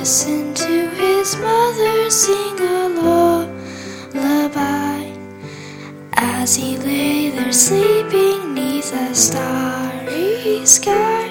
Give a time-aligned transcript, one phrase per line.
[0.00, 2.88] listen to his mother sing a
[4.14, 5.04] lullaby
[6.14, 11.28] as he lay there sleeping neath a starry sky.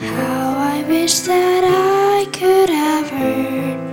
[0.00, 3.87] How I wish that I could have heard.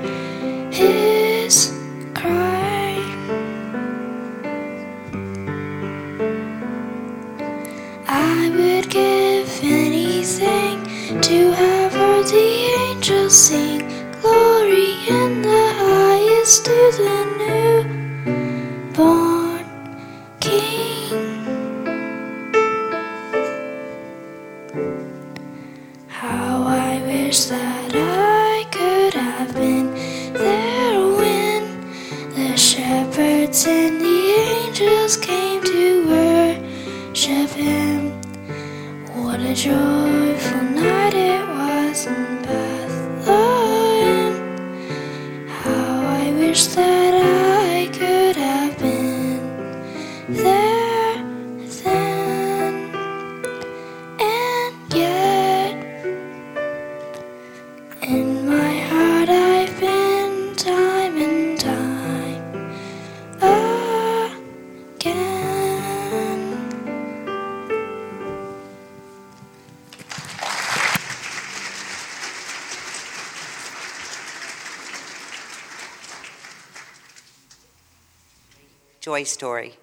[79.24, 79.74] Story?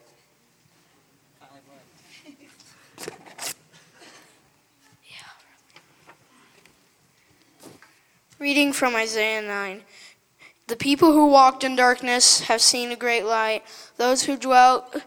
[8.38, 9.82] Reading from Isaiah 9.
[10.69, 13.64] The people who walked in darkness have seen a great light.
[13.96, 15.02] Those who dwelt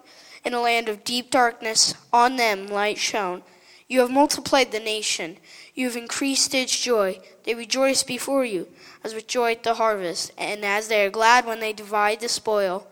[0.45, 3.41] in a land of deep darkness, on them light shone.
[3.87, 5.37] You have multiplied the nation.
[5.73, 7.19] You have increased its joy.
[7.43, 8.67] They rejoice before you,
[9.03, 12.29] as with joy at the harvest, and as they are glad when they divide the
[12.29, 12.87] spoil.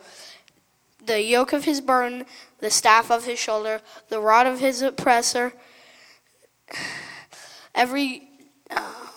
[1.06, 2.26] The yoke of his burden,
[2.60, 5.54] the staff of his shoulder, the rod of his oppressor,
[7.76, 8.30] every.
[8.70, 9.08] Uh,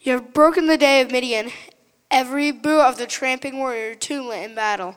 [0.00, 1.50] you have broken the day of Midian,
[2.12, 4.96] every boot of the tramping warrior tuned in battle.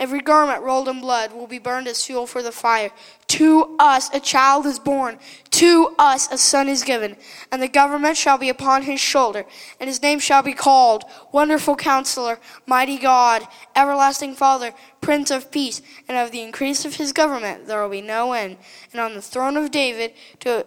[0.00, 2.90] Every garment rolled in blood will be burned as fuel for the fire.
[3.28, 5.18] To us a child is born,
[5.50, 7.18] to us a son is given,
[7.52, 9.44] and the government shall be upon his shoulder,
[9.78, 15.82] and his name shall be called Wonderful Counselor, Mighty God, Everlasting Father, Prince of Peace,
[16.08, 18.56] and of the increase of his government there will be no end.
[18.92, 20.64] And on the throne of David to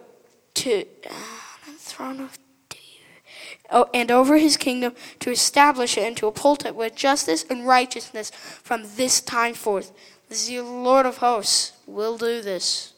[0.54, 1.12] to uh,
[1.66, 2.38] on the throne of
[3.70, 8.30] and over his kingdom to establish it and to uphold it with justice and righteousness
[8.62, 9.92] from this time forth.
[10.28, 12.94] The Lord of hosts will do this.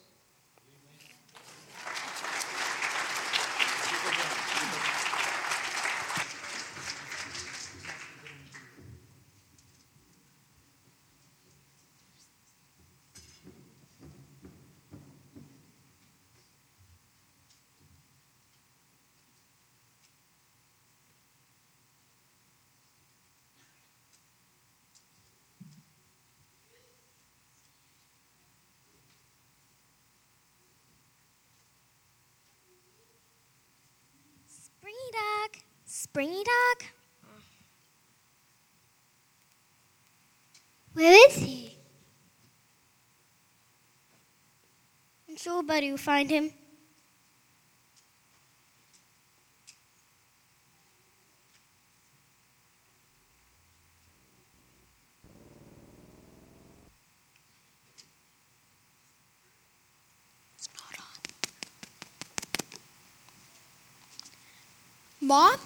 [34.48, 35.62] Springy dog.
[36.16, 36.88] Springy dog.
[40.94, 41.76] Where is he?
[45.28, 46.54] I'm sure Buddy will find him.
[65.20, 65.58] Mom?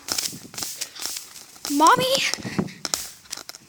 [1.80, 2.14] Mommy?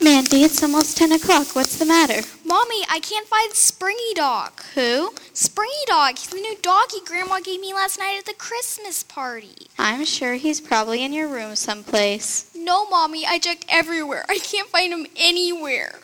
[0.02, 1.56] Mandy, it's almost 10 o'clock.
[1.56, 2.28] What's the matter?
[2.44, 4.52] Mommy, I can't find Springy Dog.
[4.76, 5.14] Who?
[5.32, 6.18] Springy Dog.
[6.18, 9.68] He's the new doggy Grandma gave me last night at the Christmas party.
[9.80, 12.52] I'm sure he's probably in your room someplace.
[12.54, 14.26] No, Mommy, I checked everywhere.
[14.28, 16.00] I can't find him anywhere.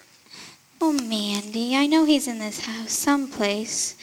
[0.79, 3.97] Oh, Mandy, I know he's in this house someplace.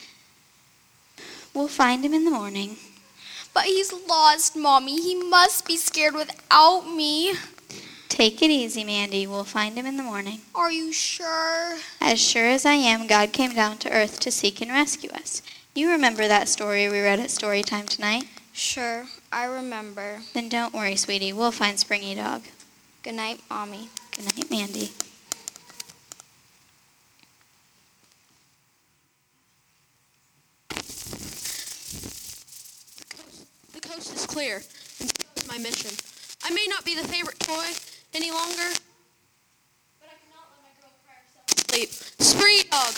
[1.55, 2.77] We'll find him in the morning.
[3.55, 5.01] But he's lost, Mommy.
[5.01, 7.33] He must be scared without me.
[8.15, 9.27] Take it easy, Mandy.
[9.27, 10.43] We'll find him in the morning.
[10.55, 11.79] Are you sure?
[12.01, 15.43] As sure as I am, God came down to earth to seek and rescue us.
[15.75, 18.27] You remember that story we read at story time tonight?
[18.53, 20.21] Sure, I remember.
[20.33, 21.33] Then don't worry, sweetie.
[21.33, 22.43] We'll find Springy Dog.
[23.03, 23.89] Good night, Mommy.
[24.17, 24.93] Good night, Mandy.
[33.73, 34.63] The coast is clear,
[35.01, 35.91] and so is my mission.
[36.45, 37.73] I may not be the favorite toy
[38.15, 38.71] any longer,
[39.99, 41.91] but I cannot let my girl cry herself sleep.
[42.21, 42.95] Spree dog,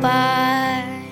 [0.00, 1.04] by,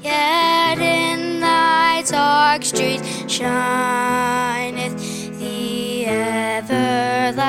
[0.00, 4.96] yet in thy dark streets shineth
[5.38, 7.44] the everlasting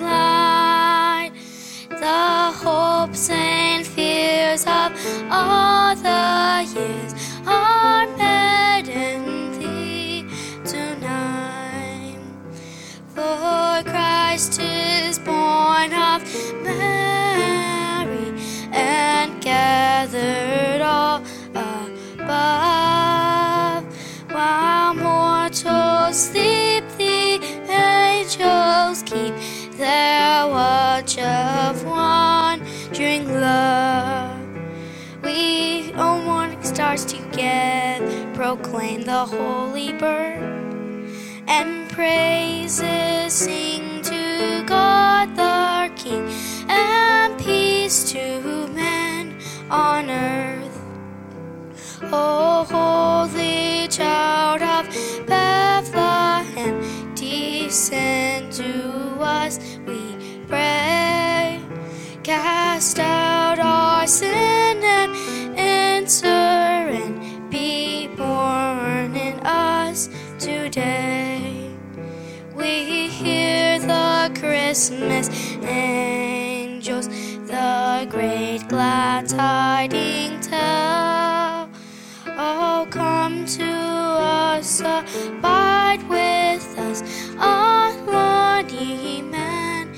[0.00, 1.32] light.
[1.88, 4.92] The hopes and fears of
[5.30, 7.14] all the years
[7.46, 10.24] are met in thee
[10.64, 12.18] tonight.
[13.14, 15.92] For Christ is born
[29.10, 29.34] keep
[29.72, 34.38] their watch of wandering love.
[35.24, 40.68] We, O morning stars, together proclaim the holy birth
[41.48, 46.28] and praises sing to God the King
[46.68, 49.36] and peace to men
[49.70, 50.80] on earth.
[52.12, 56.99] O holy child of Bethlehem,
[57.70, 60.16] descend to us, we
[60.48, 61.60] pray.
[62.24, 70.08] Cast out our sin and enter and be born in us
[70.40, 71.70] today.
[72.56, 75.30] We hear the Christmas
[75.62, 81.70] angels, the great glad tidings tell.
[82.26, 86.69] Oh, come to us, abide with
[87.40, 89.96] our Lord Emmanuel.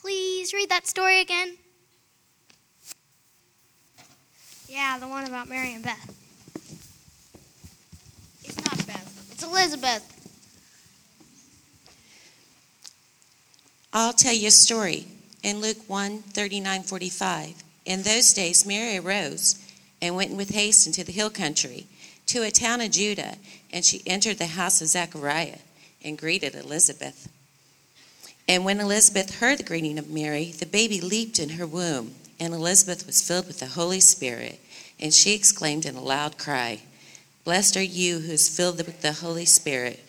[0.00, 1.56] Please read that story again.
[4.68, 6.14] Yeah, the one about Mary and Beth.
[8.42, 9.28] It's not Beth.
[9.32, 10.13] It's Elizabeth.
[13.96, 15.06] I'll tell you a story.
[15.44, 19.64] In Luke 1 39 45, in those days Mary arose
[20.02, 21.86] and went with haste into the hill country
[22.26, 23.36] to a town of Judah,
[23.72, 25.58] and she entered the house of Zechariah
[26.02, 27.28] and greeted Elizabeth.
[28.48, 32.52] And when Elizabeth heard the greeting of Mary, the baby leaped in her womb, and
[32.52, 34.60] Elizabeth was filled with the Holy Spirit,
[34.98, 36.80] and she exclaimed in a loud cry,
[37.44, 40.03] Blessed are you who is filled with the Holy Spirit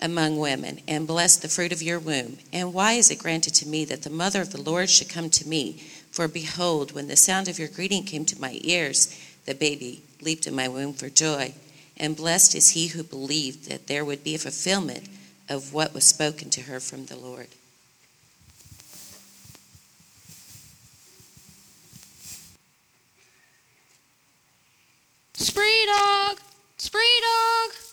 [0.00, 2.38] among women, and blessed the fruit of your womb.
[2.52, 5.30] And why is it granted to me that the mother of the Lord should come
[5.30, 5.82] to me?
[6.10, 9.14] For behold, when the sound of your greeting came to my ears,
[9.44, 11.54] the baby leaped in my womb for joy.
[11.96, 15.08] And blessed is he who believed that there would be a fulfillment
[15.48, 17.48] of what was spoken to her from the Lord.
[25.34, 26.38] Spree dog!
[26.76, 27.87] Spree dog!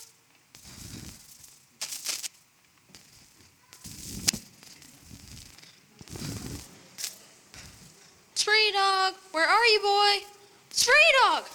[8.46, 9.16] Spree dog!
[9.32, 10.24] Where are you, boy?
[10.70, 11.46] Spree dog!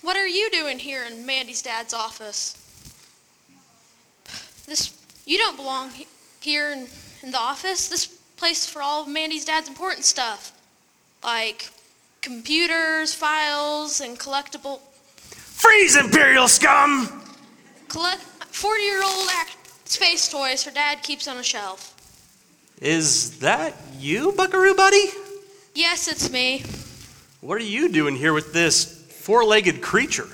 [0.00, 2.56] What are you doing here in Mandy's dad's office?
[4.64, 6.06] This you don't belong he-
[6.40, 6.86] here in,
[7.22, 7.90] in the office.
[7.90, 8.06] This
[8.38, 10.58] place for all of Mandy's dad's important stuff,
[11.22, 11.68] like
[12.22, 14.80] computers, files, and collectible
[15.30, 17.27] Freeze, Imperial scum!
[17.88, 19.30] Collect forty-year-old
[19.84, 21.94] space toys her dad keeps on a shelf.
[22.80, 25.06] Is that you, Buckaroo Buddy?
[25.74, 26.62] Yes, it's me.
[27.40, 30.28] What are you doing here with this four legged creature?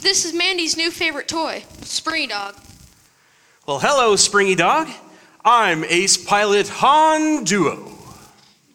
[0.00, 2.56] This is Mandy's new favorite toy, Springy Dog.
[3.66, 4.88] Well, hello, Springy Dog.
[5.44, 7.92] I'm Ace Pilot Han Duo.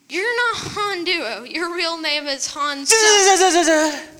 [0.10, 1.44] You're not Han Duo.
[1.44, 2.86] Your real name is Han.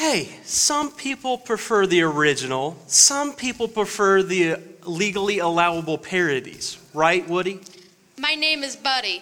[0.00, 7.60] Hey, some people prefer the original, some people prefer the legally allowable parodies, right, Woody?
[8.16, 9.20] My name is Buddy,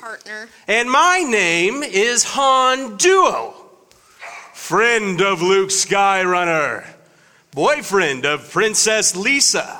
[0.00, 0.48] partner.
[0.66, 3.54] And my name is Han Duo,
[4.52, 6.84] friend of Luke Skyrunner,
[7.52, 9.78] boyfriend of Princess Lisa,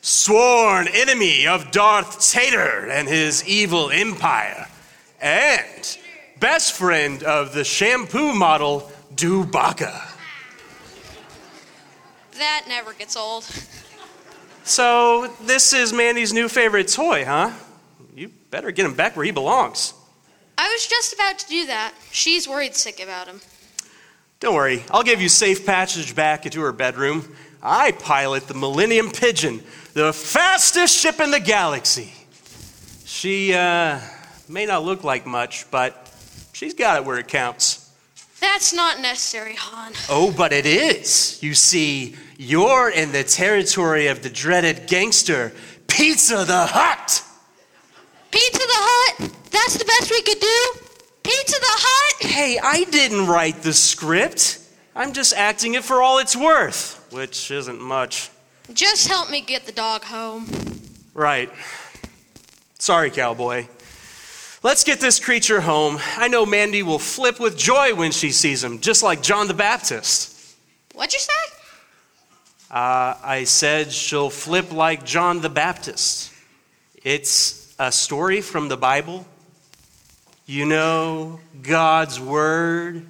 [0.00, 4.66] sworn enemy of Darth Tater and his evil empire,
[5.20, 5.96] and
[6.40, 10.12] best friend of the shampoo model Dubaka.
[12.38, 13.44] That never gets old.
[14.64, 17.52] So, this is Mandy's new favorite toy, huh?
[18.14, 19.94] You better get him back where he belongs.
[20.58, 21.94] I was just about to do that.
[22.10, 23.40] She's worried sick about him.
[24.40, 27.34] Don't worry, I'll give you safe passage back into her bedroom.
[27.62, 29.62] I pilot the Millennium Pigeon,
[29.94, 32.12] the fastest ship in the galaxy.
[33.04, 33.98] She uh,
[34.48, 36.12] may not look like much, but
[36.52, 37.75] she's got it where it counts.
[38.40, 39.92] That's not necessary, Han.
[40.08, 41.42] Oh, but it is.
[41.42, 45.52] You see, you're in the territory of the dreaded gangster,
[45.88, 47.22] Pizza the Hut.
[48.30, 49.32] Pizza the Hut?
[49.50, 50.72] That's the best we could do?
[51.22, 52.30] Pizza the Hut?
[52.30, 54.60] Hey, I didn't write the script.
[54.94, 58.30] I'm just acting it for all it's worth, which isn't much.
[58.72, 60.46] Just help me get the dog home.
[61.14, 61.50] Right.
[62.78, 63.66] Sorry, cowboy.
[64.66, 66.00] Let's get this creature home.
[66.16, 69.54] I know Mandy will flip with joy when she sees him, just like John the
[69.54, 70.56] Baptist.
[70.92, 71.56] What'd you say?
[72.68, 76.32] Uh, I said she'll flip like John the Baptist.
[77.04, 79.24] It's a story from the Bible.
[80.46, 83.06] You know, God's Word.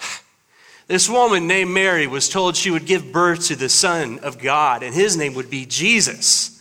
[0.88, 4.82] This woman named Mary was told she would give birth to the Son of God,
[4.82, 6.53] and his name would be Jesus.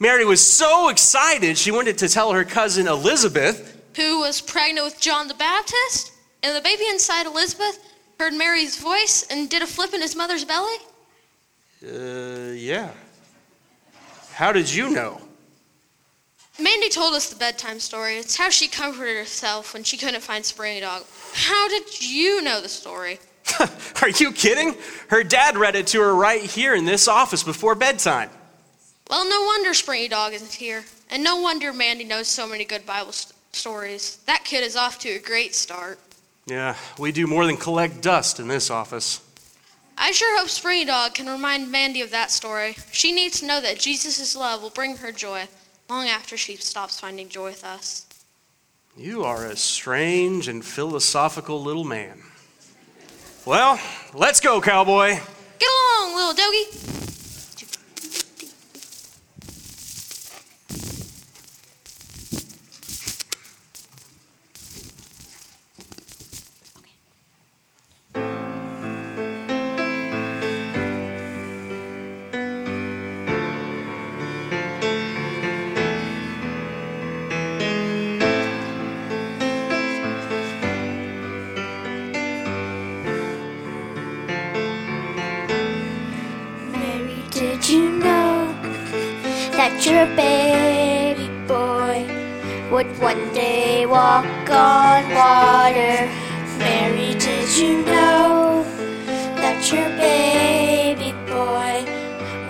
[0.00, 3.78] Mary was so excited, she wanted to tell her cousin Elizabeth.
[3.96, 6.12] Who was pregnant with John the Baptist?
[6.42, 7.78] And the baby inside Elizabeth
[8.18, 10.76] heard Mary's voice and did a flip in his mother's belly?
[11.86, 12.90] Uh, yeah.
[14.32, 15.20] How did you know?
[16.58, 18.16] Mandy told us the bedtime story.
[18.16, 21.04] It's how she comforted herself when she couldn't find Springy Dog.
[21.34, 23.18] How did you know the story?
[24.02, 24.76] Are you kidding?
[25.08, 28.30] Her dad read it to her right here in this office before bedtime.
[29.10, 30.84] Well, no wonder Springy Dog isn't here.
[31.10, 34.18] And no wonder Mandy knows so many good Bible st- stories.
[34.26, 35.98] That kid is off to a great start.
[36.46, 39.20] Yeah, we do more than collect dust in this office.
[39.98, 42.76] I sure hope Springy Dog can remind Mandy of that story.
[42.92, 45.48] She needs to know that Jesus' love will bring her joy
[45.88, 48.06] long after she stops finding joy with us.
[48.96, 52.22] You are a strange and philosophical little man.
[53.44, 53.80] Well,
[54.14, 55.18] let's go, cowboy.
[55.58, 57.19] Get along, little doggy.
[93.00, 96.06] One day walk on water?
[96.58, 98.62] Mary, did you know
[99.36, 101.84] that your baby boy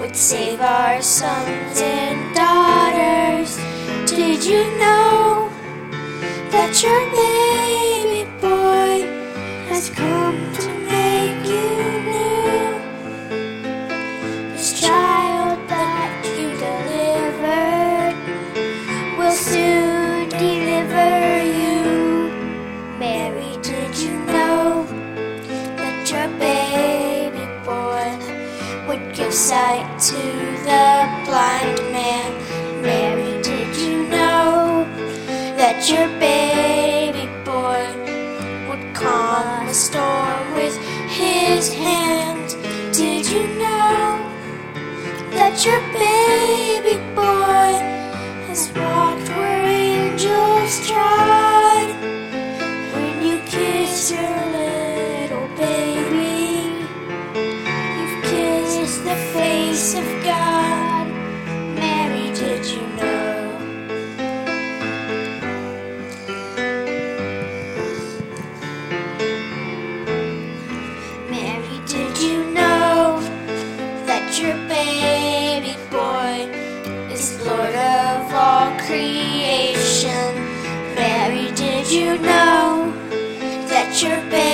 [0.00, 3.56] would save our sons and daughters?
[4.10, 5.48] Did you know
[6.50, 7.79] that your baby
[81.90, 82.92] you know
[83.68, 84.49] that your baby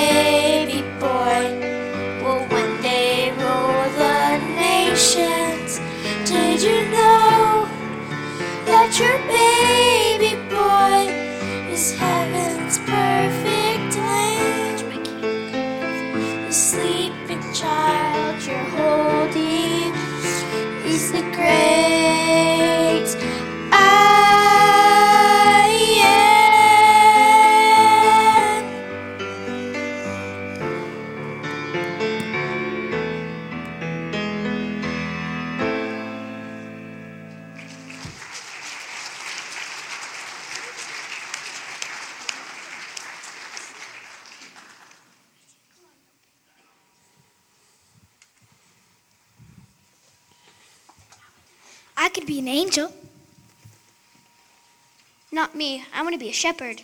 [55.66, 55.85] Not me.
[55.92, 56.83] I want to be a shepherd.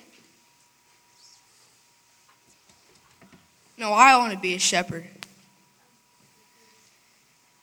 [3.78, 5.06] No, I want to be a shepherd.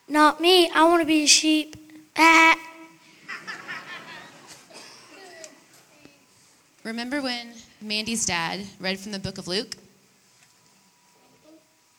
[0.08, 0.69] Not me.
[0.69, 1.75] I want to be a sheep.
[2.17, 2.58] Ah.
[6.86, 7.49] Remember when
[7.82, 9.75] Mandy's dad read from the book of Luke?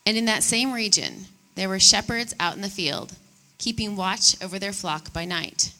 [0.07, 3.13] And in that same region, there were shepherds out in the field,
[3.59, 5.75] keeping watch over their flock by night.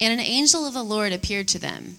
[0.00, 1.98] And an angel of the Lord appeared to them,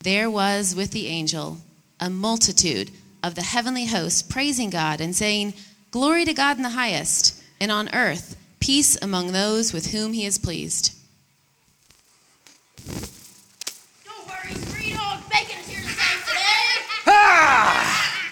[0.00, 1.58] there was with the angel
[2.00, 2.90] a multitude
[3.22, 5.54] of the heavenly hosts praising God and saying,
[5.90, 10.26] Glory to God in the highest, and on earth, peace among those with whom he
[10.26, 10.94] is pleased.
[14.04, 17.02] Don't worry, Green Hog Bacon is here to save today.
[17.06, 18.30] Ah!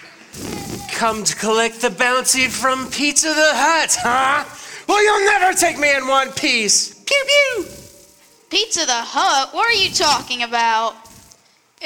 [0.93, 4.45] Come to collect the bounty from Pizza the Hut, huh?
[4.87, 6.93] Well, you'll never take me in one piece.
[6.93, 7.65] Pew pew.
[8.49, 9.53] Pizza the Hut?
[9.53, 10.95] What are you talking about?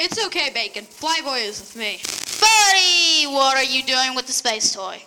[0.02, 0.86] It's okay, Bacon.
[0.86, 2.00] Flyboy is with me.
[2.40, 5.02] Buddy, what are you doing with the space toy?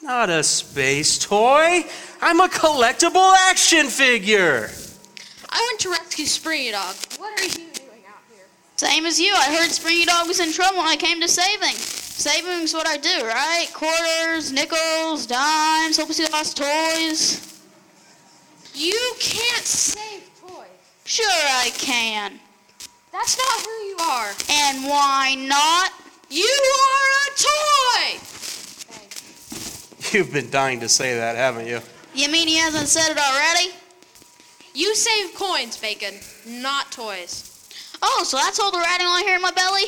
[0.00, 1.84] I'm not a space toy.
[2.22, 4.70] I'm a collectible action figure.
[5.50, 6.96] I went to rescue Springy Dog.
[7.18, 8.46] What are you doing out here?
[8.76, 9.34] Same as you.
[9.36, 11.74] I heard Springy Dog was in trouble and I came to saving.
[11.74, 13.66] Saving's what I do, right?
[13.74, 17.62] Quarters, nickels, dimes, see lost toys.
[18.72, 20.68] You can't save toys.
[21.04, 22.40] Sure I can.
[23.18, 24.30] That's not who you are.
[24.48, 25.90] And why not?
[26.30, 26.44] You
[26.86, 28.20] are a toy!
[30.12, 31.80] You've been dying to say that, haven't you?
[32.14, 33.74] You mean he hasn't said it already?
[34.72, 36.14] You save coins, Bacon,
[36.46, 37.68] not toys.
[38.00, 39.86] Oh, so that's all the ratting I hear in my belly?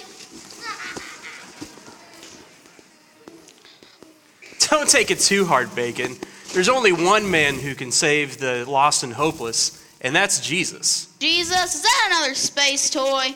[4.68, 6.16] Don't take it too hard, Bacon.
[6.52, 11.14] There's only one man who can save the lost and hopeless, and that's Jesus.
[11.18, 13.34] Jesus, is that another space toy?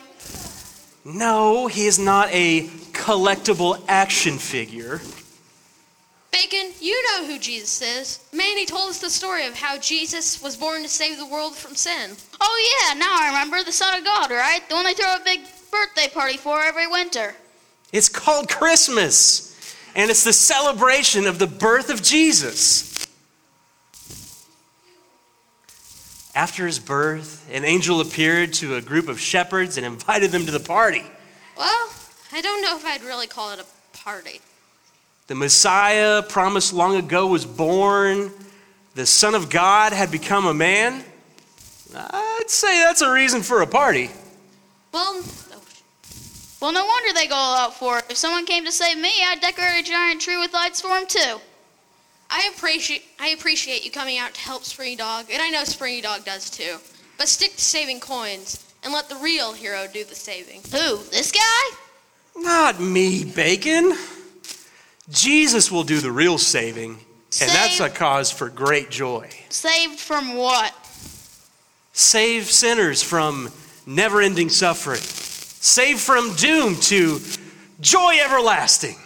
[1.05, 5.01] No, he is not a collectible action figure.
[6.31, 8.19] Bacon, you know who Jesus is.
[8.33, 11.75] Manny told us the story of how Jesus was born to save the world from
[11.75, 12.11] sin.
[12.41, 13.63] Oh, yeah, now I remember.
[13.63, 14.67] The Son of God, right?
[14.67, 17.35] The one they throw a big birthday party for every winter.
[17.93, 19.55] It's called Christmas,
[19.95, 22.94] and it's the celebration of the birth of Jesus.
[26.35, 30.51] After his birth, an angel appeared to a group of shepherds and invited them to
[30.51, 31.03] the party.
[31.57, 31.89] Well,
[32.33, 34.41] I don't know if I'd really call it a party.
[35.27, 38.31] The Messiah promised long ago was born.
[38.95, 41.03] The Son of God had become a man.
[41.95, 44.11] I'd say that's a reason for a party.
[44.91, 45.23] Well,
[46.61, 48.05] Well, no wonder they go all out for it.
[48.09, 51.07] If someone came to save me, I'd decorate a giant tree with lights for him,
[51.07, 51.39] too.
[52.35, 56.01] I appreciate I appreciate you coming out to help Springy Dog, and I know Springy
[56.01, 56.77] Dog does too.
[57.17, 60.59] But stick to saving coins and let the real hero do the saving.
[60.63, 60.97] Who?
[61.11, 61.77] This guy?
[62.35, 63.93] Not me, Bacon.
[65.09, 66.97] Jesus will do the real saving,
[67.39, 69.29] and that's a cause for great joy.
[69.47, 70.73] Saved from what?
[71.93, 73.49] Save sinners from
[73.85, 77.21] never ending suffering, save from doom to
[77.79, 78.97] joy everlasting.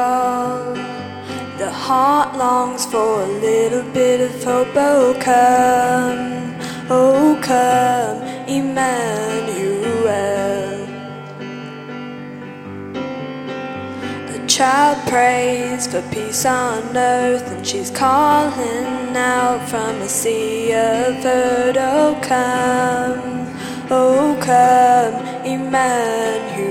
[0.00, 0.74] Miracle.
[1.58, 4.68] The heart longs for a little bit of hope.
[4.74, 6.54] Oh, come,
[6.88, 9.90] oh, come, Emmanuel.
[14.34, 21.14] A child prays for peace on earth, and she's calling out from a sea of
[21.22, 21.76] hurt.
[21.78, 23.54] Oh, come,
[23.90, 26.69] oh, come, Emmanuel.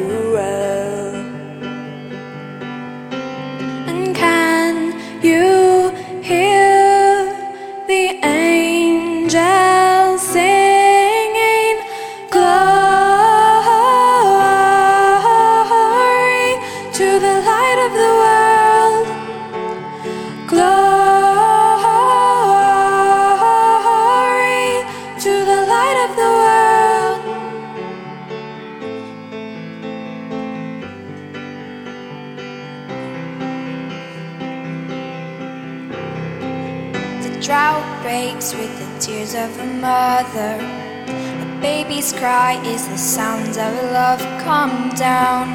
[39.89, 40.55] Mother.
[41.45, 44.21] A baby's cry is the sounds of love.
[44.47, 44.75] Come
[45.09, 45.45] down,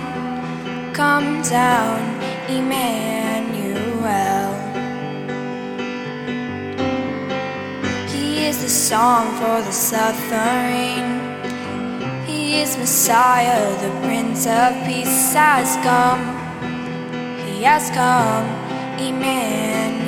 [1.00, 1.98] come down,
[2.58, 4.50] Emmanuel.
[8.14, 11.06] He is the song for the suffering.
[12.28, 16.22] He is Messiah, the Prince of Peace has come.
[17.46, 18.46] He has come,
[19.08, 20.03] Emmanuel.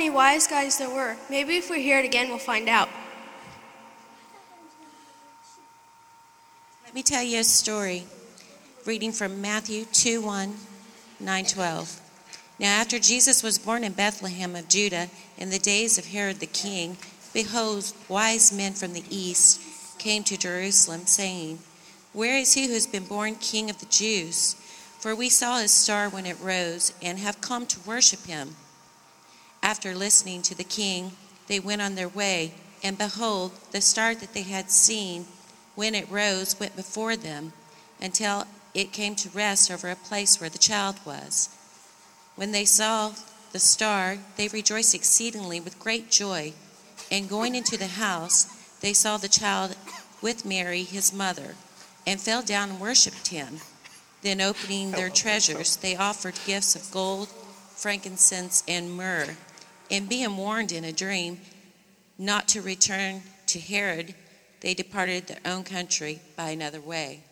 [0.00, 1.14] Many wise guys there were.
[1.28, 2.88] Maybe if we hear it again, we'll find out.
[6.86, 8.04] Let me tell you a story.
[8.86, 10.54] Reading from Matthew 2 1,
[11.20, 12.00] 9 12.
[12.58, 16.46] Now, after Jesus was born in Bethlehem of Judah, in the days of Herod the
[16.46, 16.96] king,
[17.34, 19.60] behold, wise men from the east
[19.98, 21.58] came to Jerusalem, saying,
[22.14, 24.54] Where is he who has been born king of the Jews?
[24.98, 28.56] For we saw his star when it rose, and have come to worship him.
[29.70, 31.12] After listening to the king,
[31.46, 35.26] they went on their way, and behold, the star that they had seen
[35.76, 37.52] when it rose went before them
[38.02, 41.50] until it came to rest over a place where the child was.
[42.34, 43.12] When they saw
[43.52, 46.52] the star, they rejoiced exceedingly with great joy.
[47.08, 48.46] And going into the house,
[48.80, 49.76] they saw the child
[50.20, 51.54] with Mary, his mother,
[52.04, 53.60] and fell down and worshipped him.
[54.22, 57.28] Then, opening their treasures, they offered gifts of gold,
[57.76, 59.36] frankincense, and myrrh.
[59.90, 61.40] And being warned in a dream
[62.16, 64.14] not to return to Herod,
[64.60, 67.24] they departed their own country by another way.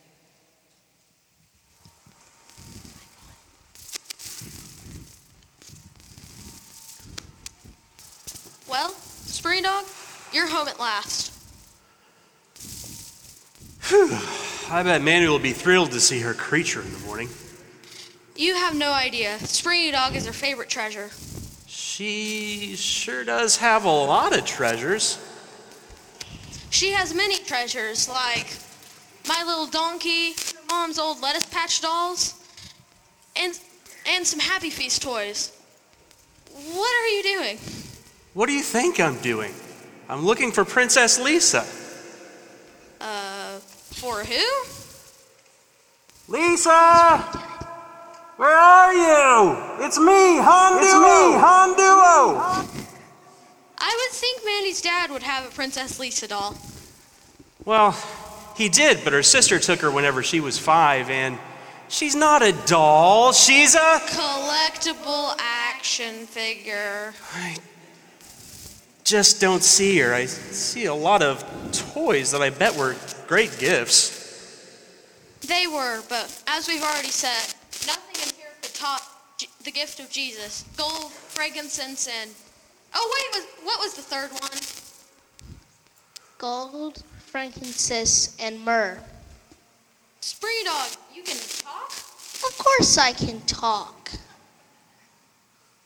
[8.69, 9.85] Well, Spring Dog,
[10.33, 11.33] you're home at last.
[14.71, 17.29] I bet Manny will be thrilled to see her creature in the morning.
[18.37, 19.39] You have no idea.
[19.39, 21.11] Springy Dog is her favorite treasure.
[21.99, 25.19] She sure does have a lot of treasures.
[26.71, 28.57] She has many treasures, like
[29.27, 32.35] my little donkey, her mom's old lettuce patch dolls,
[33.35, 33.59] and
[34.07, 35.51] and some Happy Feast toys.
[36.53, 37.59] What are you doing?
[38.33, 39.53] What do you think I'm doing?
[40.09, 41.67] I'm looking for Princess Lisa.
[43.01, 44.65] Uh, for who?
[46.29, 47.68] Lisa!
[48.39, 49.85] Where are you?
[49.85, 50.85] It's me, Han Duo!
[50.85, 52.41] It's me, Han Duo!
[53.79, 56.57] I would think Mandy's dad would have a Princess Lisa doll.
[57.65, 57.97] Well,
[58.57, 61.37] he did, but her sister took her whenever she was five, and
[61.89, 63.33] she's not a doll.
[63.33, 63.99] She's a.
[64.07, 67.15] Collectible action figure.
[67.35, 67.57] I
[69.03, 70.15] just don't see her.
[70.15, 72.95] I see a lot of toys that I bet were
[73.27, 74.15] great gifts.
[75.41, 78.08] They were, but as we've already said, nothing
[78.79, 79.03] in here could top
[79.39, 80.65] J- the gift of Jesus.
[80.77, 82.31] Gold, frankincense, and
[82.95, 84.61] oh wait, was what was the third one?
[86.39, 88.99] Gold, frankincense, and myrrh.
[90.21, 91.93] Spree dog, you can talk.
[92.47, 94.11] Of course I can talk.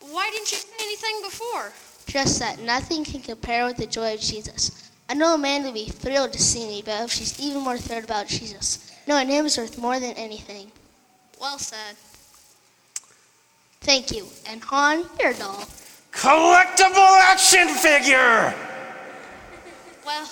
[0.00, 1.72] Why didn't you say anything before?
[2.06, 4.90] Just that nothing can compare with the joy of Jesus.
[5.08, 8.26] I know Amanda would be thrilled to see me, but she's even more thrilled about
[8.26, 8.90] Jesus.
[9.06, 10.72] Knowing him is worth more than anything.
[11.40, 11.96] Well said.
[13.82, 14.26] Thank you.
[14.48, 15.64] And Han, your doll.
[16.12, 18.54] Collectible action figure!
[20.06, 20.28] Well,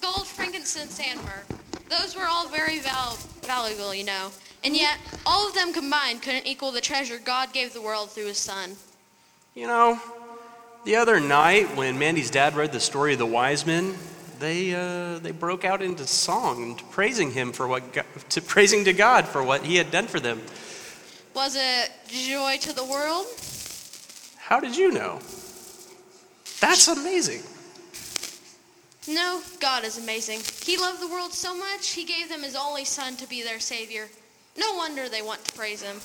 [0.00, 1.44] gold, frankincense, and myrrh.
[1.88, 4.30] Those were all very val- valuable, you know.
[4.64, 8.26] And yet, all of them combined couldn't equal the treasure God gave the world through
[8.26, 8.76] his son.
[9.54, 9.98] You know,
[10.84, 13.94] the other night when Mandy's dad read the story of the wise men,
[14.38, 18.92] they uh, they broke out into song, praising him for what, God, to praising to
[18.92, 20.42] God for what He had done for them.
[21.34, 23.26] Was it joy to the world?
[24.36, 25.20] How did you know?
[26.60, 27.42] That's amazing.
[29.08, 30.40] No, God is amazing.
[30.64, 33.60] He loved the world so much, he gave them his only son to be their
[33.60, 34.08] savior.
[34.58, 36.00] No wonder they want to praise him.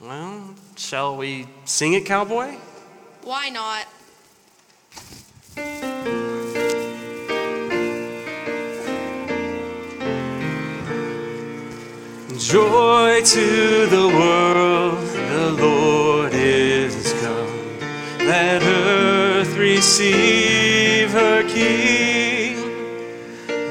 [0.00, 2.56] Well, shall we sing it, cowboy?
[3.22, 3.86] Why not?
[12.52, 17.78] Joy to the world, the Lord is come.
[18.18, 22.58] Let earth receive her King.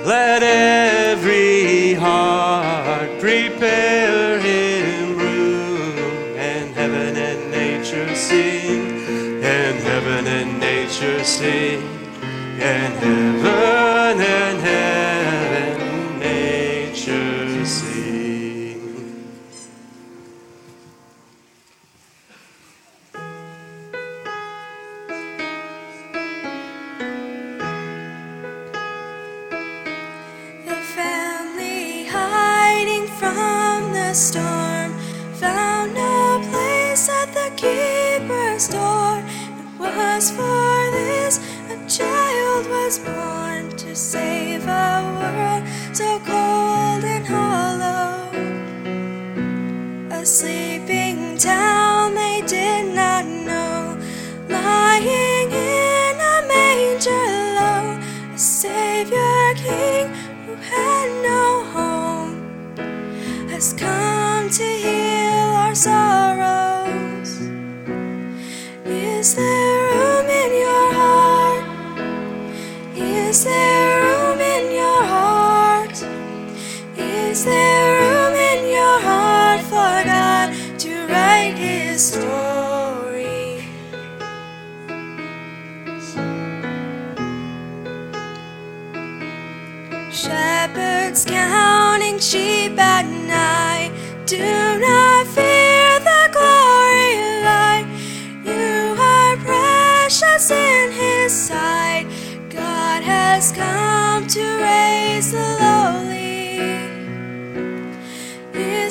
[0.03, 11.23] Let every heart prepare him room, and heaven and nature sing, and heaven and nature
[11.23, 11.83] sing,
[12.59, 14.50] and heaven and
[40.21, 41.39] was for this
[41.71, 45.63] a child was born to save a world
[45.95, 48.29] so cold and hollow.
[50.11, 53.97] A sleeping town they did not know,
[54.47, 57.99] lying in a manger low,
[58.31, 60.07] a savior king
[60.45, 62.35] who had no home
[63.49, 66.30] has come to heal our sorrow.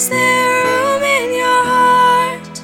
[0.01, 2.59] Is there room in your heart?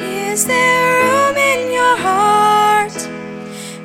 [0.00, 2.96] Is there room in your heart?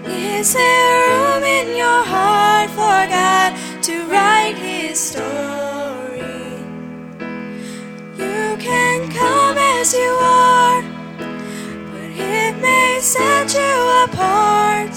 [0.05, 3.51] Is there room in your heart for God
[3.83, 6.55] to write His story?
[8.17, 10.81] You can come as you are,
[11.91, 14.95] but it may set you apart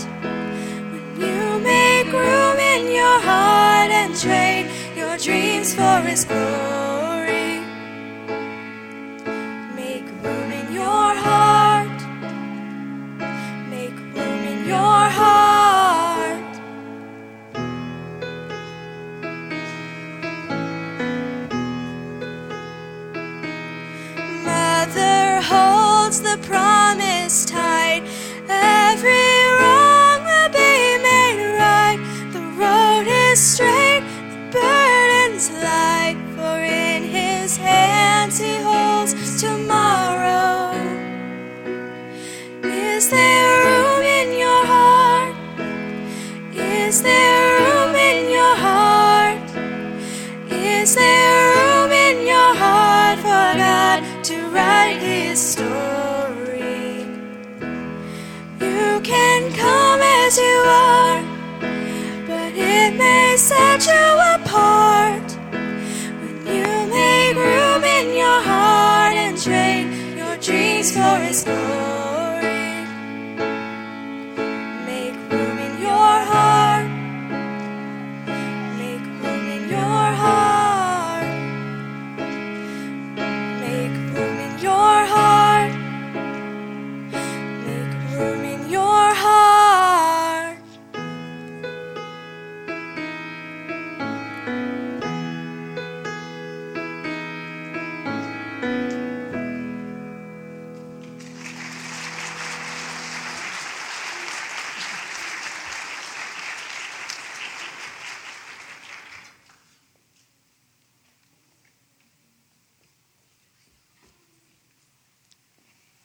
[0.92, 7.07] when you make room in your heart and trade your dreams for His glory.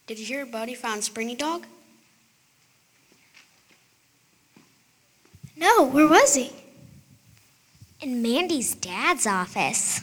[0.05, 1.65] Did you hear Buddy found Springy Dog?
[5.55, 6.51] No, where was he?
[8.01, 10.01] In Mandy's dad's office.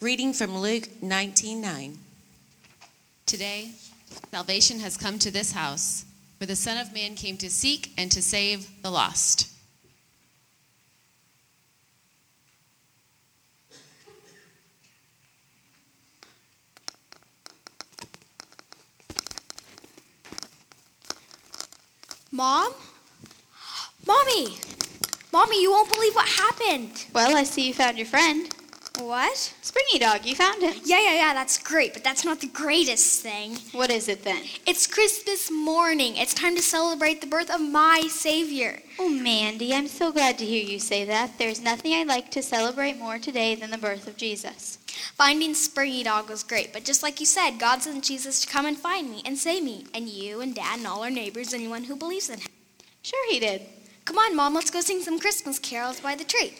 [0.00, 1.98] Reading from Luke 19:9.
[3.24, 3.72] Today,
[4.30, 6.04] salvation has come to this house,
[6.38, 9.49] where the Son of Man came to seek and to save the lost.
[22.40, 22.72] Mom?
[24.06, 24.56] Mommy!
[25.30, 27.04] Mommy, you won't believe what happened.
[27.12, 28.48] Well, I see you found your friend.
[28.98, 29.52] What?
[29.60, 30.72] Springy Dog, you found him.
[30.82, 33.58] Yeah, yeah, yeah, that's great, but that's not the greatest thing.
[33.72, 34.42] What is it then?
[34.66, 36.16] It's Christmas morning.
[36.16, 38.80] It's time to celebrate the birth of my Savior.
[38.98, 41.36] Oh, Mandy, I'm so glad to hear you say that.
[41.36, 44.78] There's nothing I'd like to celebrate more today than the birth of Jesus.
[45.14, 48.66] Finding Springy Dog was great, but just like you said, God sent Jesus to come
[48.66, 51.62] and find me and save me, and you and Dad and all our neighbors, and
[51.62, 52.48] anyone who believes in him.
[53.02, 53.62] Sure, he did.
[54.04, 56.54] Come on, Mom, let's go sing some Christmas carols by the tree.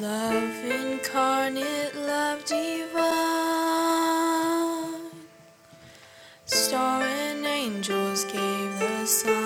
[0.00, 3.02] Love incarnate, love divine.
[6.44, 9.42] Star and angels gave the sign.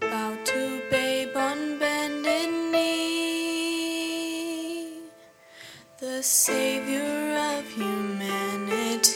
[0.00, 3.38] Bow to babe on bended knee.
[6.00, 9.12] The Savior of humanity.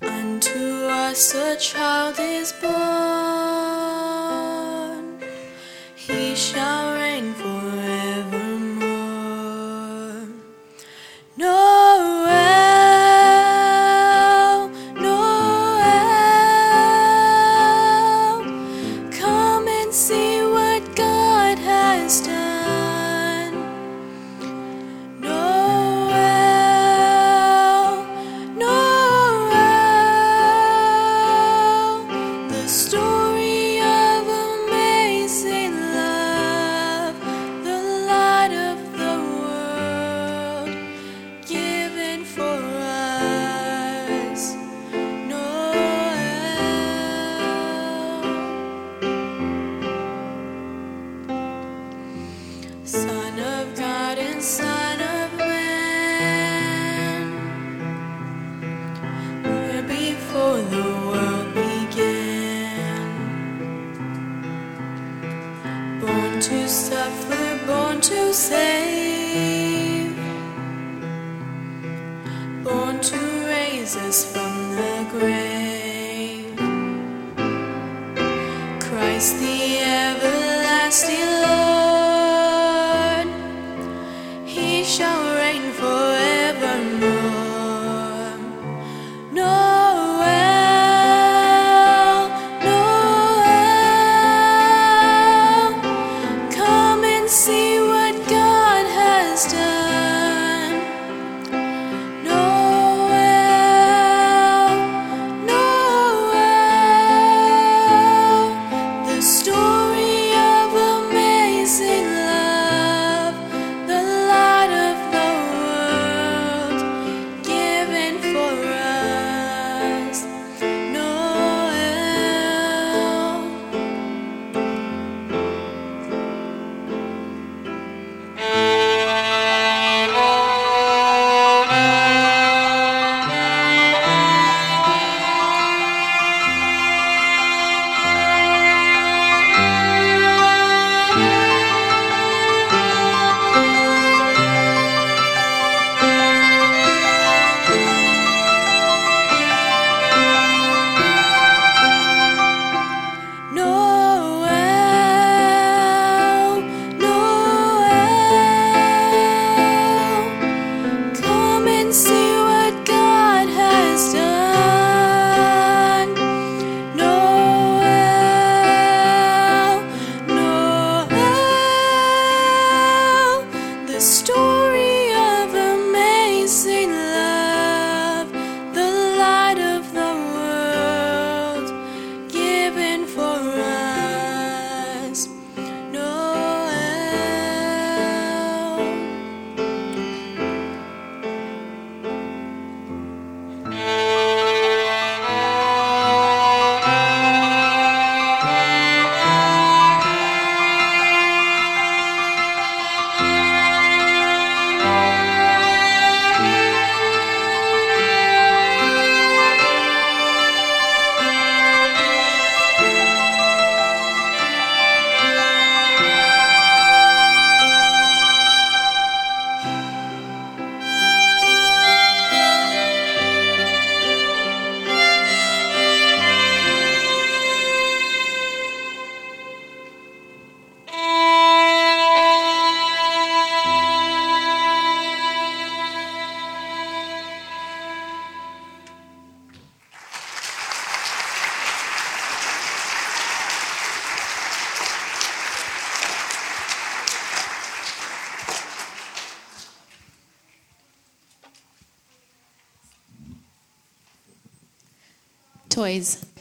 [0.00, 3.55] Unto us a child is born.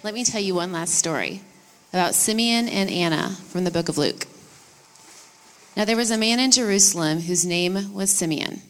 [0.03, 1.39] Let me tell you one last story
[1.93, 4.27] about Simeon and Anna from the book of Luke.
[5.77, 8.61] Now, there was a man in Jerusalem whose name was Simeon.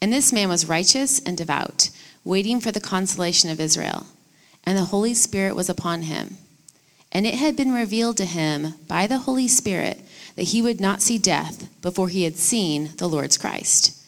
[0.00, 1.90] And this man was righteous and devout,
[2.22, 4.06] waiting for the consolation of Israel.
[4.62, 6.36] And the Holy Spirit was upon him.
[7.10, 10.00] And it had been revealed to him by the Holy Spirit
[10.36, 14.00] that he would not see death before he had seen the Lord's Christ.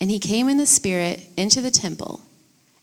[0.00, 2.22] And he came in the Spirit into the temple.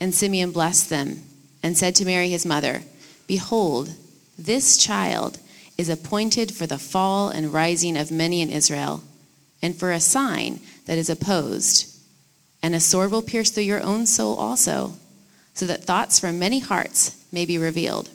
[0.00, 1.22] And Simeon blessed them
[1.62, 2.82] and said to Mary his mother,
[3.26, 3.90] Behold,
[4.38, 5.38] this child
[5.78, 9.02] is appointed for the fall and rising of many in Israel,
[9.62, 11.92] and for a sign that is opposed.
[12.62, 14.94] And a sword will pierce through your own soul also,
[15.54, 18.10] so that thoughts from many hearts may be revealed.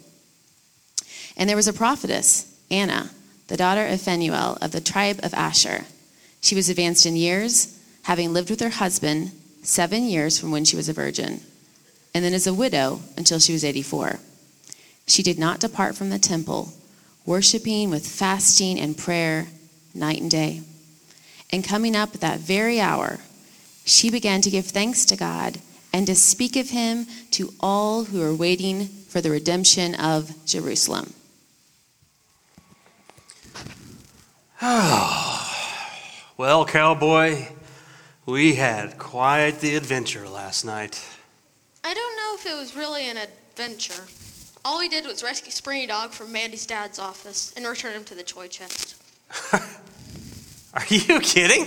[1.35, 3.11] And there was a prophetess, Anna,
[3.47, 5.85] the daughter of Phanuel of the tribe of Asher.
[6.41, 9.31] She was advanced in years, having lived with her husband
[9.63, 11.41] seven years from when she was a virgin,
[12.13, 14.19] and then as a widow until she was 84.
[15.07, 16.73] She did not depart from the temple,
[17.25, 19.47] worshiping with fasting and prayer
[19.93, 20.61] night and day.
[21.51, 23.19] And coming up at that very hour,
[23.83, 25.59] she began to give thanks to God
[25.93, 31.13] and to speak of him to all who are waiting for the redemption of Jerusalem.
[36.37, 37.49] Well, cowboy,
[38.25, 40.99] We had quite the adventure last night.
[41.83, 44.03] I don't know if it was really an adventure.
[44.63, 48.15] All we did was rescue Springy Dog from Mandy's dad's office and return him to
[48.15, 48.95] the toy chest.
[50.73, 51.65] Are you kidding?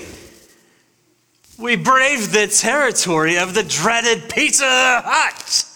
[1.59, 5.67] We braved the territory of the dreaded Pizza Hut.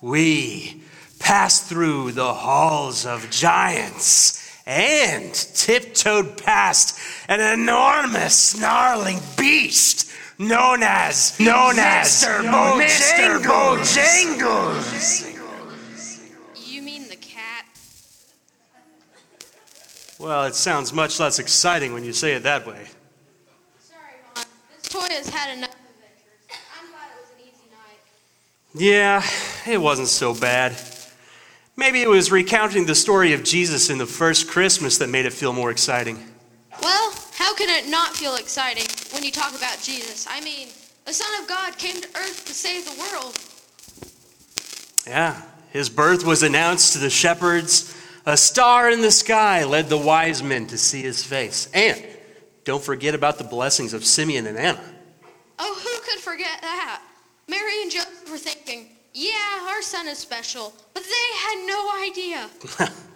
[0.00, 0.82] We
[1.18, 10.10] passed through the halls of giants and tiptoed past an enormous snarling beast
[10.40, 12.40] known as known as Mr.
[12.40, 13.42] Mr.
[13.42, 14.38] Bojangles.
[14.38, 16.30] Bojangles.
[16.66, 17.66] You mean the cat?
[20.18, 22.86] Well, it sounds much less exciting when you say it that way.
[23.78, 24.00] Sorry,
[24.34, 24.44] Mom.
[24.74, 26.58] This toy has had enough adventures.
[26.78, 28.00] I'm glad it was an easy night.
[28.74, 29.22] Yeah,
[29.70, 30.74] it wasn't so bad.
[31.76, 35.32] Maybe it was recounting the story of Jesus in the first Christmas that made it
[35.32, 36.18] feel more exciting.
[36.82, 38.84] Well, how can it not feel exciting
[39.14, 40.26] when you talk about Jesus?
[40.28, 40.68] I mean,
[41.06, 43.38] the Son of God came to earth to save the world.
[45.06, 47.96] Yeah, his birth was announced to the shepherds.
[48.26, 51.70] A star in the sky led the wise men to see his face.
[51.72, 52.04] And
[52.64, 54.84] don't forget about the blessings of Simeon and Anna.
[55.58, 57.02] Oh, who could forget that?
[57.48, 62.50] Mary and Joseph were thinking, yeah, our son is special, but they had no idea.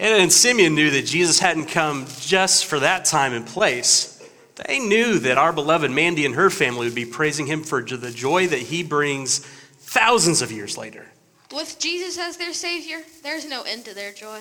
[0.00, 4.26] Anna and Simeon knew that Jesus hadn't come just for that time and place.
[4.66, 8.10] They knew that our beloved Mandy and her family would be praising him for the
[8.10, 11.06] joy that he brings thousands of years later.
[11.54, 14.40] With Jesus as their Savior, there's no end to their joy.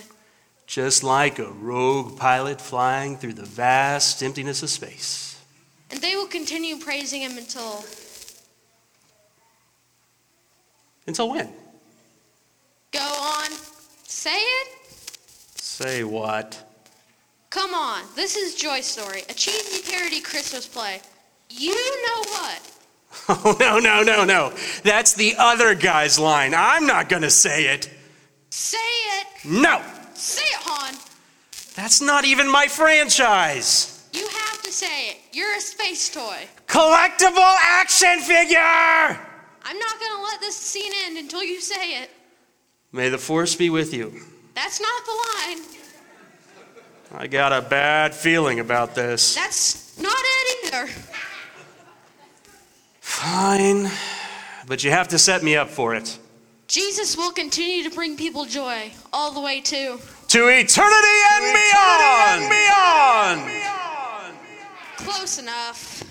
[0.65, 5.41] Just like a rogue pilot flying through the vast emptiness of space.
[5.91, 7.83] And they will continue praising Him until.
[11.05, 11.49] Until when?
[12.93, 13.49] Go on.
[14.05, 14.78] Say it.
[15.79, 16.61] Say what?
[17.51, 18.03] Come on.
[18.13, 20.99] This is Joy Story, a cheesy parody Christmas play.
[21.49, 21.73] You
[22.05, 22.61] know what?
[23.29, 24.53] Oh, no, no, no, no.
[24.83, 26.53] That's the other guy's line.
[26.53, 27.89] I'm not going to say it.
[28.49, 29.27] Say it.
[29.45, 29.81] No,
[30.15, 30.95] Say it, Han.
[31.75, 34.05] that's not even my franchise.
[34.11, 35.17] You have to say it.
[35.31, 36.39] You're a space toy.
[36.67, 38.59] Collectible action figure!
[38.59, 42.09] I'm not going to let this scene end until you say it.
[42.91, 44.21] May the force be with you.
[44.55, 45.79] That's not the line.
[47.11, 49.35] I got a bad feeling about this.
[49.35, 50.87] That's not it either.
[53.01, 53.89] Fine,
[54.67, 56.19] but you have to set me up for it.
[56.67, 59.99] Jesus will continue to bring people joy all the way to.
[60.27, 62.49] To eternity and beyond!
[63.41, 64.37] beyond!
[64.97, 66.03] Close enough.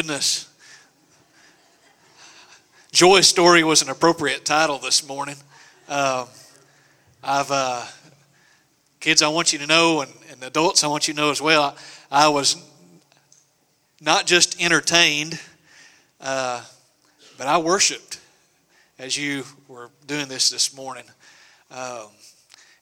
[0.00, 0.48] Goodness.
[2.90, 5.36] Joy Story was an appropriate title this morning.
[5.86, 6.24] Uh,
[7.22, 7.84] I've, uh,
[8.98, 11.42] kids, I want you to know, and, and adults, I want you to know as
[11.42, 11.76] well,
[12.10, 12.56] I, I was
[14.00, 15.38] not just entertained,
[16.18, 16.64] uh,
[17.36, 18.20] but I worshiped
[18.98, 21.04] as you were doing this this morning.
[21.70, 22.06] Um,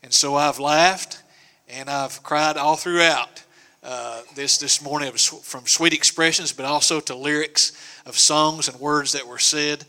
[0.04, 1.20] and so I've laughed
[1.68, 3.42] and I've cried all throughout
[3.90, 7.72] uh, this this morning from sweet expressions, but also to lyrics
[8.04, 9.82] of songs and words that were said.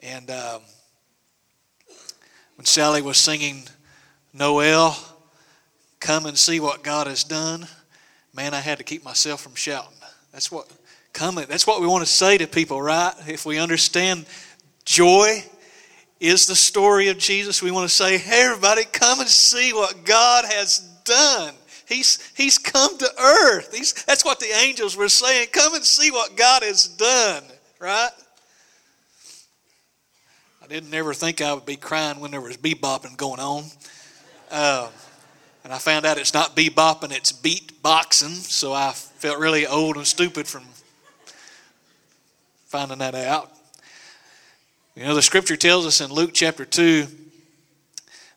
[0.00, 0.60] And um,
[2.56, 3.62] when Sally was singing
[4.34, 4.94] Noel,
[6.00, 7.66] come and see what God has done,
[8.34, 9.96] man, I had to keep myself from shouting.
[10.32, 10.70] That's what
[11.14, 11.46] coming.
[11.48, 13.14] That's what we want to say to people, right?
[13.26, 14.26] If we understand
[14.84, 15.42] joy
[16.20, 20.04] is the story of Jesus, we want to say, "Hey, everybody, come and see what
[20.04, 21.54] God has done."
[21.90, 23.74] He's, he's come to earth.
[23.74, 25.48] He's, that's what the angels were saying.
[25.50, 27.42] Come and see what God has done,
[27.80, 28.10] right?
[30.62, 33.64] I didn't ever think I would be crying when there was bebopping going on.
[34.52, 34.88] Uh,
[35.64, 38.34] and I found out it's not bebopping, it's beat boxing.
[38.34, 40.62] So I felt really old and stupid from
[42.66, 43.50] finding that out.
[44.94, 47.08] You know, the scripture tells us in Luke chapter 2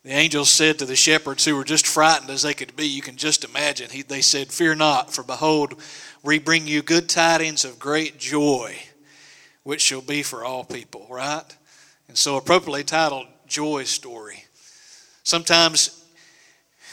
[0.03, 3.01] the angels said to the shepherds who were just frightened as they could be, you
[3.01, 5.81] can just imagine, he, they said, Fear not, for behold,
[6.23, 8.77] we bring you good tidings of great joy,
[9.63, 11.43] which shall be for all people, right?
[12.09, 14.43] And so, appropriately titled, Joy Story.
[15.23, 16.05] Sometimes,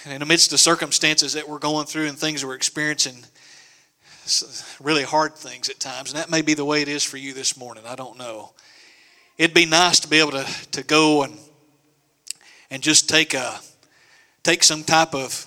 [0.06, 3.24] in amidst the circumstances that we're going through and things we're experiencing,
[4.80, 7.34] really hard things at times, and that may be the way it is for you
[7.34, 7.82] this morning.
[7.86, 8.52] I don't know.
[9.36, 11.36] It'd be nice to be able to, to go and
[12.70, 13.60] and just take a
[14.42, 15.46] take some type of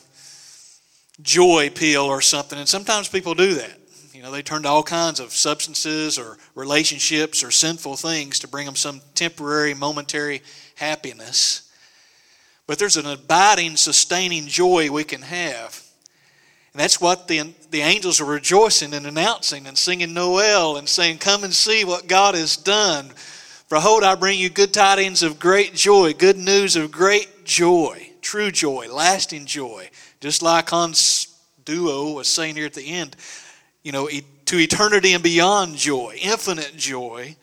[1.21, 2.59] joy pill or something.
[2.59, 3.79] And sometimes people do that.
[4.13, 8.47] You know, they turn to all kinds of substances or relationships or sinful things to
[8.47, 10.41] bring them some temporary, momentary
[10.75, 11.71] happiness.
[12.67, 15.83] But there's an abiding, sustaining joy we can have.
[16.73, 21.19] And that's what the, the angels are rejoicing and announcing and singing Noel and saying,
[21.19, 23.11] Come and see what God has done.
[23.73, 28.51] Behold, I bring you good tidings of great joy, good news of great joy, true
[28.51, 29.89] joy, lasting joy.
[30.19, 33.15] Just like Hans Duo was saying here at the end,
[33.81, 37.35] you know, to eternity and beyond joy, infinite joy.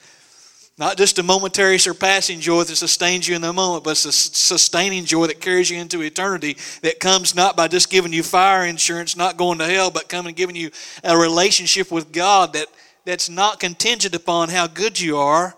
[0.78, 5.06] Not just a momentary surpassing joy that sustains you in the moment, but a sustaining
[5.06, 9.16] joy that carries you into eternity that comes not by just giving you fire insurance,
[9.16, 10.70] not going to hell, but coming and giving you
[11.02, 12.68] a relationship with God that,
[13.04, 15.56] that's not contingent upon how good you are,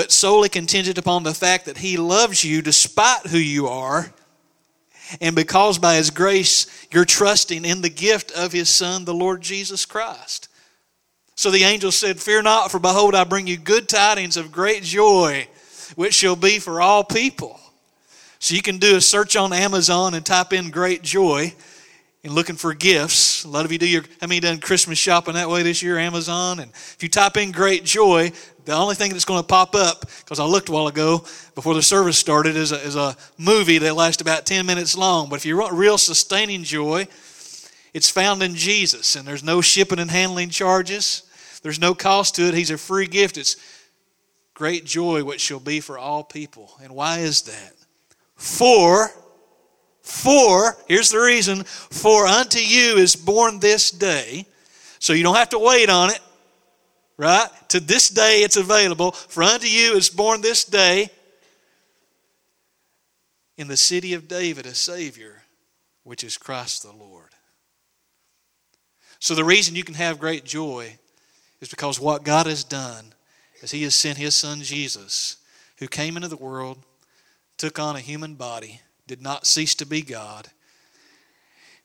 [0.00, 4.10] but solely contingent upon the fact that He loves you despite who you are.
[5.20, 9.42] And because by His grace you're trusting in the gift of His Son, the Lord
[9.42, 10.48] Jesus Christ.
[11.34, 14.84] So the angel said, Fear not, for behold, I bring you good tidings of great
[14.84, 15.46] joy,
[15.96, 17.60] which shall be for all people.
[18.38, 21.52] So you can do a search on Amazon and type in great joy
[22.24, 23.44] and looking for gifts.
[23.44, 25.98] A lot of you do your, how many done Christmas shopping that way this year,
[25.98, 26.60] Amazon?
[26.60, 28.32] And if you type in great joy,
[28.70, 31.24] the only thing that's going to pop up, because I looked a while ago
[31.56, 35.28] before the service started, is a, is a movie that lasts about 10 minutes long.
[35.28, 37.08] But if you want real sustaining joy,
[37.92, 39.16] it's found in Jesus.
[39.16, 41.24] And there's no shipping and handling charges,
[41.62, 42.54] there's no cost to it.
[42.54, 43.36] He's a free gift.
[43.36, 43.56] It's
[44.54, 46.70] great joy, which shall be for all people.
[46.80, 47.72] And why is that?
[48.36, 49.10] For,
[50.00, 54.46] for, here's the reason, for unto you is born this day.
[55.00, 56.20] So you don't have to wait on it
[57.20, 57.48] right?
[57.68, 59.12] To this day it's available.
[59.12, 61.10] For unto you is born this day
[63.58, 65.42] in the city of David a Savior,
[66.02, 67.28] which is Christ the Lord.
[69.18, 70.96] So the reason you can have great joy
[71.60, 73.12] is because what God has done
[73.60, 75.36] is He has sent His Son Jesus,
[75.78, 76.78] who came into the world,
[77.58, 80.48] took on a human body, did not cease to be God.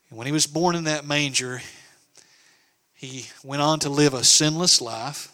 [0.10, 1.62] And when He was born in that manger,
[2.96, 5.32] he went on to live a sinless life,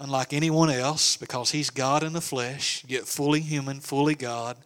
[0.00, 4.56] unlike anyone else, because he's God in the flesh, yet fully human, fully God,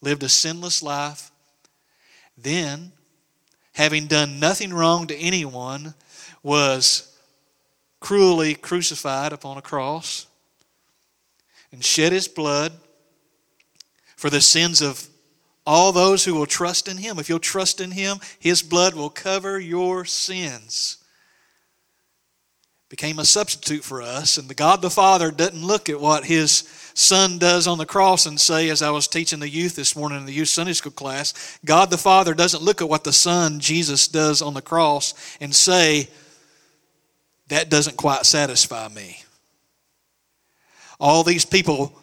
[0.00, 1.30] lived a sinless life.
[2.36, 2.92] Then,
[3.72, 5.94] having done nothing wrong to anyone,
[6.42, 7.16] was
[7.98, 10.26] cruelly crucified upon a cross
[11.72, 12.72] and shed his blood
[14.16, 15.06] for the sins of
[15.70, 17.20] all those who will trust in him.
[17.20, 20.96] If you'll trust in him, his blood will cover your sins.
[22.88, 26.64] Became a substitute for us, and the God the Father doesn't look at what his
[26.94, 30.18] son does on the cross and say, as I was teaching the youth this morning
[30.18, 33.60] in the youth Sunday school class, God the Father doesn't look at what the Son,
[33.60, 36.08] Jesus, does on the cross and say,
[37.46, 39.22] that doesn't quite satisfy me.
[40.98, 41.99] All these people,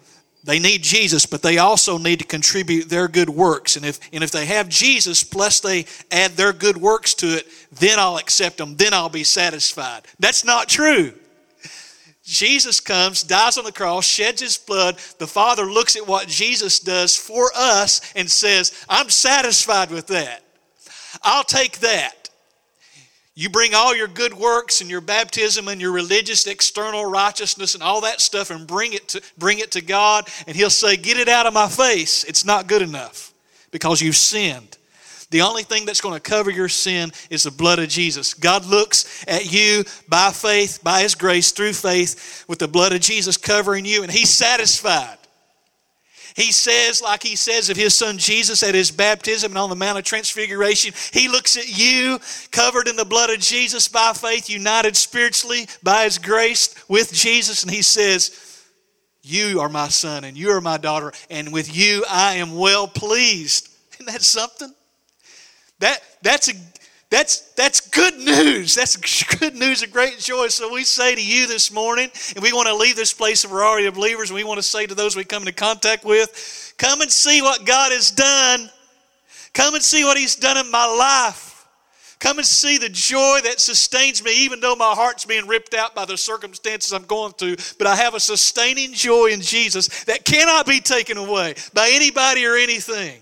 [0.47, 3.75] they need Jesus, but they also need to contribute their good works.
[3.75, 7.47] And if, and if they have Jesus, plus they add their good works to it,
[7.73, 10.03] then I'll accept them, then I'll be satisfied.
[10.19, 11.11] That's not true.
[12.23, 14.99] Jesus comes, dies on the cross, sheds his blood.
[15.17, 20.43] The Father looks at what Jesus does for us and says, I'm satisfied with that.
[21.23, 22.26] I'll take that.
[23.39, 27.83] You bring all your good works and your baptism and your religious external righteousness and
[27.83, 31.17] all that stuff and bring it to, bring it to God, and He'll say, Get
[31.17, 32.23] it out of my face.
[32.23, 33.31] It's not good enough
[33.69, 34.75] because you've sinned.
[35.29, 38.33] The only thing that's going to cover your sin is the blood of Jesus.
[38.33, 43.01] God looks at you by faith, by His grace, through faith, with the blood of
[43.01, 45.19] Jesus covering you, and He's satisfied.
[46.37, 49.75] He says, like He says of His Son Jesus at His baptism and on the
[49.75, 52.19] Mount of Transfiguration, He looks at you
[52.51, 57.63] covered in the blood of Jesus by faith, united spiritually by His grace with Jesus,
[57.63, 58.61] and He says,
[59.23, 62.87] You are my son and you are my daughter, and with you I am well
[62.87, 63.69] pleased.
[63.93, 64.71] Isn't that something?
[65.79, 66.53] That, that's, a,
[67.09, 68.75] that's, that's good news.
[68.75, 70.49] That's good news of great joy.
[70.49, 73.49] So we say to you this morning, and we want to leave this place of
[73.49, 76.75] variety of believers, and we want to say to those we come into contact with,
[76.77, 78.69] come and see what God has done.
[79.53, 81.65] Come and see what He's done in my life.
[82.19, 85.95] Come and see the joy that sustains me, even though my heart's being ripped out
[85.95, 87.55] by the circumstances I'm going through.
[87.79, 92.45] But I have a sustaining joy in Jesus that cannot be taken away by anybody
[92.45, 93.19] or anything.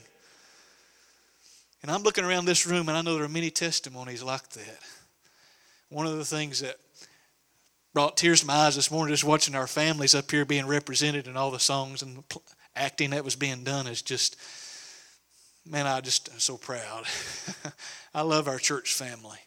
[1.85, 4.79] And I'm looking around this room and I know there are many testimonies like that.
[5.89, 6.77] One of the things that
[7.93, 11.27] brought tears to my eyes this morning, just watching our families up here being represented
[11.27, 12.23] in all the songs and
[12.75, 14.35] acting that was being done, is just,
[15.63, 17.05] man, I just am so proud.
[18.15, 19.37] I love our church family.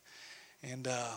[0.63, 1.15] And, uh,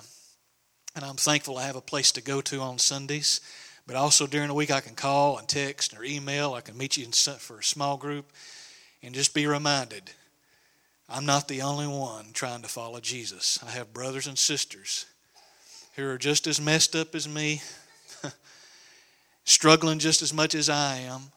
[0.95, 3.41] and I'm thankful I have a place to go to on Sundays.
[3.86, 6.55] But also during the week, I can call and text or email.
[6.55, 8.32] I can meet you for a small group
[9.03, 10.13] and just be reminded
[11.14, 13.59] I'm not the only one trying to follow Jesus.
[13.68, 15.05] I have brothers and sisters
[15.97, 17.62] who are just as messed up as me,
[19.43, 21.34] struggling just as much as I am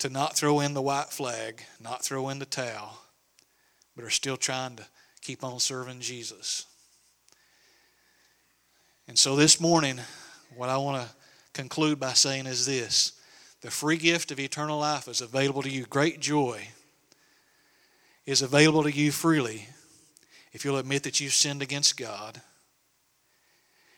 [0.00, 3.00] to not throw in the white flag, not throw in the towel,
[3.96, 4.84] but are still trying to
[5.22, 6.66] keep on serving Jesus.
[9.08, 10.00] And so this morning,
[10.54, 11.14] what I want to
[11.54, 13.12] conclude by saying is this
[13.62, 15.86] the free gift of eternal life is available to you.
[15.86, 16.68] Great joy
[18.28, 19.66] is available to you freely
[20.52, 22.42] if you'll admit that you've sinned against God.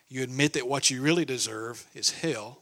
[0.09, 2.61] You admit that what you really deserve is hell.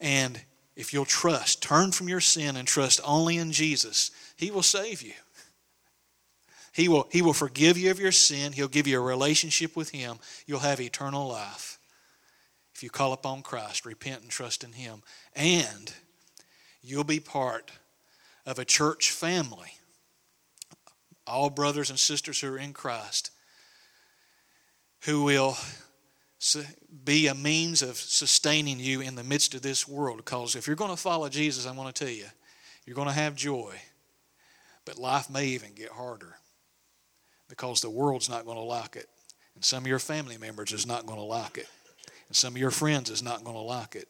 [0.00, 0.40] And
[0.76, 5.02] if you'll trust, turn from your sin and trust only in Jesus, He will save
[5.02, 5.12] you.
[6.72, 8.52] He will, he will forgive you of your sin.
[8.52, 10.20] He'll give you a relationship with Him.
[10.46, 11.78] You'll have eternal life
[12.74, 15.02] if you call upon Christ, repent and trust in Him.
[15.36, 15.92] And
[16.80, 17.72] you'll be part
[18.46, 19.72] of a church family
[21.28, 23.30] all brothers and sisters who are in Christ,
[25.04, 25.56] who will
[27.04, 30.18] be a means of sustaining you in the midst of this world.
[30.18, 32.26] Because if you're going to follow Jesus, I want to tell you,
[32.86, 33.74] you're going to have joy,
[34.84, 36.36] but life may even get harder
[37.48, 39.08] because the world's not going to like it.
[39.54, 41.68] And some of your family members is not going to like it.
[42.28, 44.08] And some of your friends is not going to like it.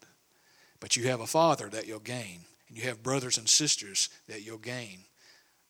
[0.81, 2.41] But you have a father that you'll gain.
[2.69, 5.01] And you have brothers and sisters that you'll gain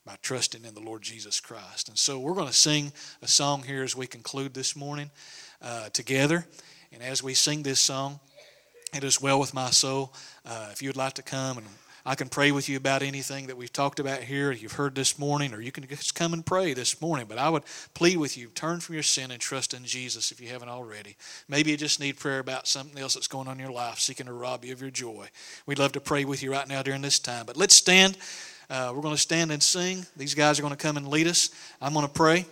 [0.05, 1.89] by trusting in the Lord Jesus Christ.
[1.89, 2.91] And so we're going to sing
[3.21, 5.11] a song here as we conclude this morning
[5.61, 6.45] uh, together.
[6.91, 8.19] And as we sing this song,
[8.95, 10.13] it is well with my soul.
[10.45, 11.67] Uh, if you would like to come and
[12.05, 15.19] I can pray with you about anything that we've talked about here, you've heard this
[15.19, 17.27] morning, or you can just come and pray this morning.
[17.29, 20.39] But I would plead with you turn from your sin and trust in Jesus if
[20.41, 21.17] you haven't already.
[21.47, 24.25] Maybe you just need prayer about something else that's going on in your life, seeking
[24.27, 25.27] to rob you of your joy.
[25.65, 27.45] We'd love to pray with you right now during this time.
[27.45, 28.17] But let's stand.
[28.69, 30.05] Uh, we're going to stand and sing.
[30.15, 31.49] These guys are going to come and lead us.
[31.81, 32.45] I'm going to pray,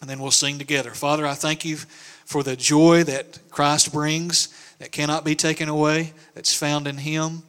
[0.00, 0.90] and then we'll sing together.
[0.90, 4.48] Father, I thank you for the joy that Christ brings
[4.80, 7.42] that cannot be taken away, that's found in Him,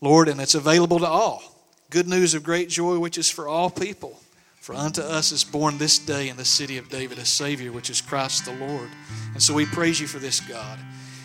[0.00, 1.42] Lord, and it's available to all.
[1.90, 4.18] Good news of great joy, which is for all people.
[4.60, 7.90] For unto us is born this day in the city of David a Savior, which
[7.90, 8.88] is Christ the Lord.
[9.34, 10.78] And so we praise you for this, God.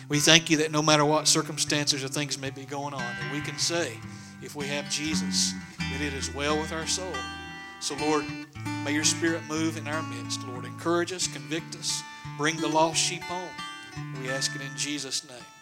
[0.08, 3.32] We thank you that no matter what circumstances or things may be going on, that
[3.32, 3.92] we can say,
[4.42, 5.52] if we have Jesus,
[5.92, 7.12] that it is well with our soul.
[7.80, 8.24] So, Lord,
[8.84, 10.46] may your spirit move in our midst.
[10.48, 12.02] Lord, encourage us, convict us,
[12.36, 13.50] bring the lost sheep home.
[14.20, 15.57] We ask it in Jesus' name.